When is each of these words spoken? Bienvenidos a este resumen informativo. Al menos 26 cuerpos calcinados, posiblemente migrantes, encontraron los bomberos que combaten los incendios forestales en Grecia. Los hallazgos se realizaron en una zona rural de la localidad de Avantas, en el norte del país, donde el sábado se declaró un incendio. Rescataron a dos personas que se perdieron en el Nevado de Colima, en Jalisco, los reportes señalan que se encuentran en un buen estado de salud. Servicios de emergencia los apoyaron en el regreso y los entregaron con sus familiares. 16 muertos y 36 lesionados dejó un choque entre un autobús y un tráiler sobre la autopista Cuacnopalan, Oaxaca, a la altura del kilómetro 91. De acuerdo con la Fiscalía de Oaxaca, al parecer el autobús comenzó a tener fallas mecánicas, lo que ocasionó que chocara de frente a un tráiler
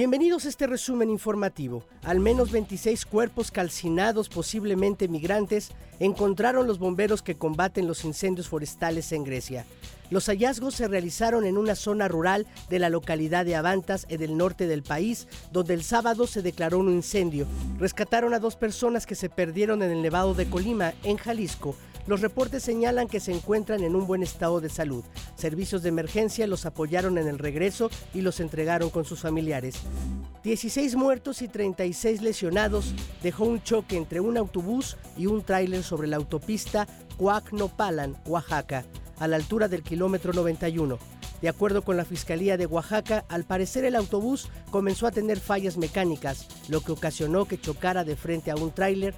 Bienvenidos 0.00 0.46
a 0.46 0.48
este 0.48 0.66
resumen 0.66 1.10
informativo. 1.10 1.84
Al 2.04 2.20
menos 2.20 2.50
26 2.50 3.04
cuerpos 3.04 3.50
calcinados, 3.50 4.30
posiblemente 4.30 5.08
migrantes, 5.08 5.72
encontraron 5.98 6.66
los 6.66 6.78
bomberos 6.78 7.20
que 7.20 7.34
combaten 7.34 7.86
los 7.86 8.06
incendios 8.06 8.48
forestales 8.48 9.12
en 9.12 9.24
Grecia. 9.24 9.66
Los 10.08 10.30
hallazgos 10.30 10.74
se 10.74 10.88
realizaron 10.88 11.44
en 11.44 11.58
una 11.58 11.74
zona 11.74 12.08
rural 12.08 12.46
de 12.70 12.78
la 12.78 12.88
localidad 12.88 13.44
de 13.44 13.56
Avantas, 13.56 14.06
en 14.08 14.22
el 14.22 14.38
norte 14.38 14.66
del 14.66 14.82
país, 14.82 15.28
donde 15.52 15.74
el 15.74 15.82
sábado 15.82 16.26
se 16.26 16.40
declaró 16.40 16.78
un 16.78 16.90
incendio. 16.90 17.46
Rescataron 17.78 18.32
a 18.32 18.38
dos 18.38 18.56
personas 18.56 19.04
que 19.04 19.14
se 19.14 19.28
perdieron 19.28 19.82
en 19.82 19.90
el 19.90 20.00
Nevado 20.00 20.32
de 20.32 20.48
Colima, 20.48 20.94
en 21.04 21.18
Jalisco, 21.18 21.76
los 22.06 22.20
reportes 22.20 22.62
señalan 22.62 23.08
que 23.08 23.20
se 23.20 23.32
encuentran 23.32 23.82
en 23.82 23.94
un 23.94 24.06
buen 24.06 24.22
estado 24.22 24.60
de 24.60 24.68
salud. 24.68 25.04
Servicios 25.36 25.82
de 25.82 25.90
emergencia 25.90 26.46
los 26.46 26.66
apoyaron 26.66 27.18
en 27.18 27.28
el 27.28 27.38
regreso 27.38 27.90
y 28.14 28.20
los 28.20 28.40
entregaron 28.40 28.90
con 28.90 29.04
sus 29.04 29.20
familiares. 29.20 29.76
16 30.42 30.96
muertos 30.96 31.42
y 31.42 31.48
36 31.48 32.22
lesionados 32.22 32.94
dejó 33.22 33.44
un 33.44 33.62
choque 33.62 33.96
entre 33.96 34.20
un 34.20 34.36
autobús 34.36 34.96
y 35.16 35.26
un 35.26 35.42
tráiler 35.42 35.82
sobre 35.82 36.08
la 36.08 36.16
autopista 36.16 36.86
Cuacnopalan, 37.16 38.16
Oaxaca, 38.26 38.84
a 39.18 39.28
la 39.28 39.36
altura 39.36 39.68
del 39.68 39.82
kilómetro 39.82 40.32
91. 40.32 40.98
De 41.42 41.48
acuerdo 41.48 41.82
con 41.82 41.96
la 41.96 42.04
Fiscalía 42.04 42.56
de 42.56 42.66
Oaxaca, 42.66 43.24
al 43.28 43.44
parecer 43.44 43.84
el 43.84 43.96
autobús 43.96 44.50
comenzó 44.70 45.06
a 45.06 45.10
tener 45.10 45.40
fallas 45.40 45.78
mecánicas, 45.78 46.46
lo 46.68 46.82
que 46.82 46.92
ocasionó 46.92 47.46
que 47.46 47.60
chocara 47.60 48.04
de 48.04 48.16
frente 48.16 48.50
a 48.50 48.56
un 48.56 48.72
tráiler 48.72 49.14